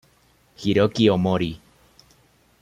[0.55, 1.61] Hiroki Omori